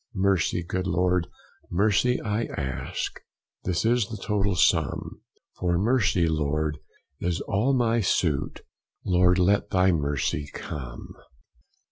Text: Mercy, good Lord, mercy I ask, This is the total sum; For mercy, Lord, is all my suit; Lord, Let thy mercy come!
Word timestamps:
Mercy, 0.15 0.63
good 0.63 0.87
Lord, 0.87 1.27
mercy 1.69 2.19
I 2.19 2.45
ask, 2.45 3.19
This 3.65 3.85
is 3.85 4.07
the 4.07 4.17
total 4.17 4.55
sum; 4.55 5.21
For 5.59 5.77
mercy, 5.77 6.27
Lord, 6.27 6.79
is 7.19 7.39
all 7.41 7.75
my 7.75 7.99
suit; 8.01 8.61
Lord, 9.05 9.37
Let 9.37 9.69
thy 9.69 9.91
mercy 9.91 10.49
come! 10.51 11.13